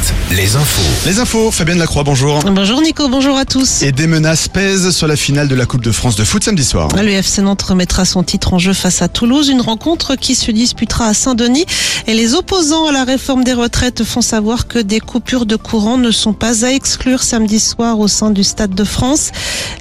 Alouette, 0.00 0.19
les 0.30 0.54
infos. 0.54 1.06
Les 1.06 1.18
infos, 1.18 1.50
Fabienne 1.50 1.78
Lacroix, 1.78 2.04
bonjour. 2.04 2.38
Bonjour 2.44 2.80
Nico, 2.80 3.08
bonjour 3.08 3.36
à 3.36 3.44
tous. 3.44 3.82
Et 3.82 3.90
des 3.90 4.06
menaces 4.06 4.46
pèsent 4.46 4.90
sur 4.90 5.08
la 5.08 5.16
finale 5.16 5.48
de 5.48 5.56
la 5.56 5.66
Coupe 5.66 5.82
de 5.82 5.90
France 5.90 6.14
de 6.14 6.22
foot 6.22 6.44
samedi 6.44 6.62
soir. 6.62 6.88
Le 6.94 7.08
FC 7.08 7.42
Nantes 7.42 7.62
remettra 7.62 8.04
son 8.04 8.22
titre 8.22 8.54
en 8.54 8.58
jeu 8.58 8.72
face 8.72 9.02
à 9.02 9.08
Toulouse, 9.08 9.48
une 9.48 9.60
rencontre 9.60 10.14
qui 10.14 10.36
se 10.36 10.52
disputera 10.52 11.06
à 11.06 11.14
Saint-Denis. 11.14 11.66
Et 12.06 12.14
les 12.14 12.34
opposants 12.34 12.86
à 12.86 12.92
la 12.92 13.02
réforme 13.02 13.42
des 13.42 13.54
retraites 13.54 14.04
font 14.04 14.20
savoir 14.20 14.68
que 14.68 14.78
des 14.78 15.00
coupures 15.00 15.46
de 15.46 15.56
courant 15.56 15.98
ne 15.98 16.12
sont 16.12 16.32
pas 16.32 16.64
à 16.64 16.70
exclure 16.70 17.22
samedi 17.24 17.58
soir 17.58 17.98
au 17.98 18.06
sein 18.06 18.30
du 18.30 18.44
Stade 18.44 18.74
de 18.74 18.84
France. 18.84 19.30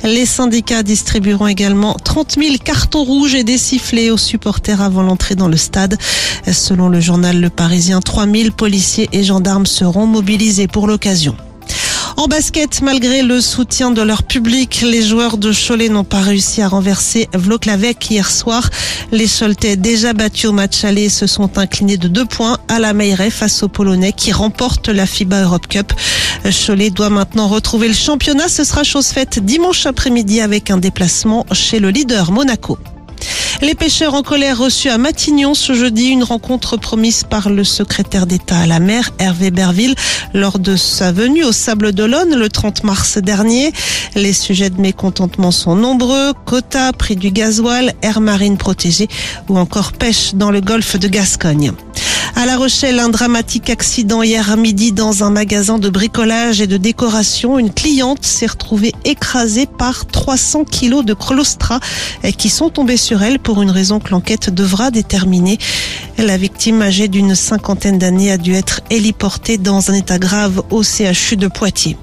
Les 0.03 0.25
syndicats 0.25 0.81
distribueront 0.81 1.47
également 1.47 1.95
30 2.03 2.37
000 2.41 2.55
cartons 2.63 3.03
rouges 3.03 3.35
et 3.35 3.43
des 3.43 3.59
sifflets 3.59 4.09
aux 4.09 4.17
supporters 4.17 4.81
avant 4.81 5.03
l'entrée 5.03 5.35
dans 5.35 5.47
le 5.47 5.57
stade. 5.57 5.97
Selon 6.51 6.89
le 6.89 6.99
journal 6.99 7.39
Le 7.39 7.49
Parisien, 7.49 7.99
3 7.99 8.25
000 8.25 8.51
policiers 8.51 9.09
et 9.11 9.23
gendarmes 9.23 9.67
seront 9.67 10.07
mobilisés 10.07 10.38
pour 10.71 10.87
l'occasion. 10.87 11.35
En 12.15 12.27
basket, 12.27 12.81
malgré 12.81 13.23
le 13.23 13.41
soutien 13.41 13.91
de 13.91 14.01
leur 14.01 14.23
public, 14.23 14.81
les 14.81 15.01
joueurs 15.01 15.37
de 15.37 15.51
Cholet 15.53 15.89
n'ont 15.89 16.03
pas 16.03 16.21
réussi 16.21 16.61
à 16.61 16.67
renverser 16.67 17.27
Vloklavek 17.33 18.11
hier 18.11 18.29
soir. 18.29 18.69
Les 19.11 19.27
Choletais, 19.27 19.75
déjà 19.75 20.13
battus 20.13 20.49
au 20.49 20.53
match 20.53 20.83
aller, 20.83 21.09
se 21.09 21.27
sont 21.27 21.57
inclinés 21.57 21.97
de 21.97 22.07
deux 22.07 22.25
points 22.25 22.57
à 22.67 22.79
la 22.79 22.93
Meilleray 22.93 23.31
face 23.31 23.63
aux 23.63 23.69
Polonais 23.69 24.13
qui 24.13 24.31
remportent 24.31 24.89
la 24.89 25.05
FIBA 25.05 25.43
Europe 25.43 25.67
Cup. 25.67 25.93
Cholet 26.65 26.89
doit 26.89 27.09
maintenant 27.09 27.47
retrouver 27.47 27.87
le 27.87 27.93
championnat. 27.93 28.47
Ce 28.47 28.63
sera 28.63 28.83
chose 28.83 29.07
faite 29.07 29.39
dimanche 29.39 29.85
après-midi 29.85 30.41
avec 30.41 30.71
un 30.71 30.77
déplacement 30.77 31.45
chez 31.51 31.79
le 31.79 31.89
leader 31.89 32.31
Monaco. 32.31 32.77
Les 33.61 33.75
pêcheurs 33.75 34.13
en 34.13 34.23
colère 34.23 34.57
reçus 34.57 34.89
à 34.89 34.97
Matignon 34.97 35.53
ce 35.53 35.73
jeudi, 35.73 36.07
une 36.07 36.23
rencontre 36.23 36.77
promise 36.77 37.25
par 37.25 37.49
le 37.49 37.65
secrétaire 37.65 38.25
d'État 38.25 38.57
à 38.57 38.65
la 38.65 38.79
mer, 38.79 39.11
Hervé 39.19 39.51
Berville, 39.51 39.95
lors 40.33 40.59
de 40.59 40.77
sa 40.77 41.11
venue 41.11 41.43
au 41.43 41.51
Sable 41.51 41.91
d'Olonne 41.91 42.35
le 42.35 42.47
30 42.47 42.85
mars 42.85 43.17
dernier. 43.17 43.73
Les 44.15 44.31
sujets 44.31 44.69
de 44.69 44.79
mécontentement 44.79 45.51
sont 45.51 45.75
nombreux, 45.75 46.31
quotas, 46.45 46.93
prix 46.93 47.17
du 47.17 47.31
gasoil, 47.31 47.93
air 48.01 48.21
marine 48.21 48.57
protégée 48.57 49.09
ou 49.49 49.57
encore 49.57 49.91
pêche 49.91 50.35
dans 50.35 50.51
le 50.51 50.61
golfe 50.61 50.97
de 50.97 51.09
Gascogne. 51.09 51.73
À 52.39 52.45
La 52.45 52.55
Rochelle, 52.55 52.99
un 52.99 53.09
dramatique 53.09 53.69
accident 53.69 54.23
hier 54.23 54.49
à 54.49 54.55
midi 54.55 54.93
dans 54.93 55.25
un 55.25 55.29
magasin 55.29 55.77
de 55.77 55.89
bricolage 55.89 56.61
et 56.61 56.67
de 56.67 56.77
décoration. 56.77 57.59
Une 57.59 57.69
cliente 57.69 58.23
s'est 58.23 58.45
retrouvée 58.45 58.93
écrasée 59.03 59.65
par 59.65 60.05
300 60.05 60.63
kilos 60.63 61.03
de 61.03 61.13
colostra 61.13 61.81
qui 62.37 62.47
sont 62.47 62.69
tombés 62.69 62.95
sur 62.95 63.23
elle 63.23 63.39
pour 63.39 63.61
une 63.61 63.71
raison 63.71 63.99
que 63.99 64.11
l'enquête 64.11 64.51
devra 64.51 64.89
déterminer. 64.89 65.57
La 66.17 66.37
victime 66.37 66.81
âgée 66.81 67.09
d'une 67.09 67.35
cinquantaine 67.35 67.97
d'années 67.97 68.31
a 68.31 68.37
dû 68.37 68.53
être 68.53 68.79
héliportée 68.89 69.57
dans 69.57 69.91
un 69.91 69.95
état 69.95 70.17
grave 70.17 70.63
au 70.69 70.81
CHU 70.81 71.35
de 71.35 71.49
Poitiers. 71.49 71.97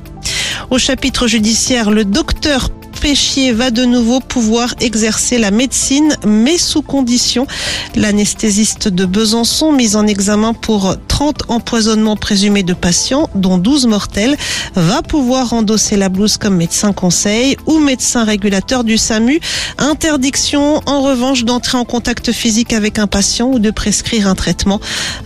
Au 0.69 0.77
chapitre 0.77 1.29
judiciaire, 1.29 1.91
le 1.91 2.05
docteur 2.05 2.69
Péchier 3.07 3.53
va 3.53 3.71
de 3.71 3.85
nouveau 3.85 4.19
pouvoir 4.19 4.75
exercer 4.81 5.39
la 5.39 5.53
médecine, 5.53 6.17
mais 6.27 6.59
sous 6.59 6.83
condition. 6.83 7.47
L'anesthésiste 7.95 8.89
de 8.89 9.05
Besançon, 9.05 9.71
mis 9.71 9.95
en 9.95 10.09
examen 10.09 10.55
pour 10.55 10.97
30 11.07 11.45
empoisonnements 11.47 12.17
présumés 12.17 12.65
de 12.65 12.75
patients, 12.75 13.31
dont 13.37 13.59
12 13.59 13.87
mortels, 13.87 14.37
va 14.75 15.03
pouvoir 15.03 15.53
endosser 15.53 15.97
la 15.97 16.09
blouse 16.09 16.37
comme 16.37 16.57
médecin 16.57 16.93
conseil 16.93 17.57
ou 17.67 17.79
médecin 17.79 18.25
régulateur 18.25 18.83
du 18.83 18.99
SAMU. 18.99 19.39
Interdiction, 19.79 20.83
en 20.87 21.03
revanche, 21.03 21.45
d'entrer 21.45 21.79
en 21.79 21.85
contact 21.85 22.33
physique 22.33 22.73
avec 22.73 22.99
un 22.99 23.07
patient 23.07 23.47
ou 23.47 23.61
de 23.61 23.71
prescrire 23.71 24.27
un 24.27 24.35
traitement. 24.35 24.81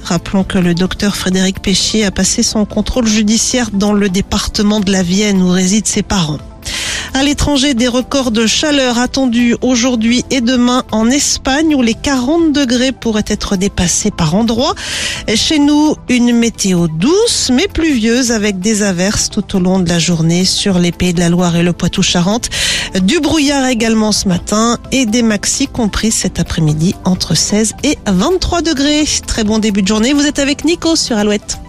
Rappelons 0.04 0.44
que 0.44 0.58
le 0.58 0.74
docteur 0.74 1.16
Frédéric 1.16 1.62
Péchier 1.62 2.04
a 2.04 2.10
passé 2.10 2.42
son 2.42 2.66
contrôle 2.66 3.06
judiciaire 3.06 3.70
dans 3.72 3.94
le 3.94 4.10
département 4.10 4.80
de 4.80 4.92
la 4.92 5.02
Vienne 5.02 5.40
où 5.40 5.48
résident 5.48 5.86
ses 5.86 6.02
parents. 6.02 6.40
À 7.12 7.22
l'étranger, 7.22 7.74
des 7.74 7.88
records 7.88 8.30
de 8.30 8.46
chaleur 8.46 8.98
attendus 8.98 9.56
aujourd'hui 9.62 10.24
et 10.30 10.40
demain 10.40 10.84
en 10.92 11.10
Espagne 11.10 11.74
où 11.74 11.82
les 11.82 11.94
40 11.94 12.52
degrés 12.52 12.92
pourraient 12.92 13.24
être 13.26 13.56
dépassés 13.56 14.10
par 14.10 14.34
endroits. 14.34 14.74
Chez 15.34 15.58
nous, 15.58 15.96
une 16.08 16.32
météo 16.32 16.88
douce 16.88 17.50
mais 17.52 17.68
pluvieuse 17.68 18.32
avec 18.32 18.60
des 18.60 18.82
averses 18.82 19.28
tout 19.28 19.56
au 19.56 19.60
long 19.60 19.80
de 19.80 19.88
la 19.88 19.98
journée 19.98 20.44
sur 20.44 20.78
les 20.78 20.92
pays 20.92 21.12
de 21.12 21.20
la 21.20 21.28
Loire 21.28 21.56
et 21.56 21.62
le 21.62 21.72
Poitou-Charentes. 21.72 22.48
Du 23.02 23.20
brouillard 23.20 23.66
également 23.66 24.12
ce 24.12 24.28
matin 24.28 24.78
et 24.92 25.04
des 25.04 25.22
maxis 25.22 25.68
compris 25.68 26.12
cet 26.12 26.40
après-midi 26.40 26.94
entre 27.04 27.34
16 27.34 27.74
et 27.82 27.98
23 28.06 28.62
degrés. 28.62 29.04
Très 29.26 29.44
bon 29.44 29.58
début 29.58 29.82
de 29.82 29.88
journée. 29.88 30.12
Vous 30.12 30.26
êtes 30.26 30.38
avec 30.38 30.64
Nico 30.64 30.96
sur 30.96 31.18
Alouette. 31.18 31.59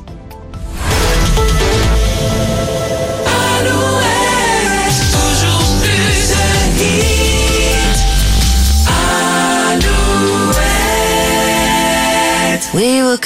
We 12.73 13.01
will 13.01 13.17
go. 13.17 13.21